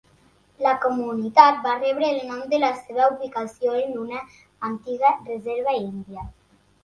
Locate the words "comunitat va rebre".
0.83-2.07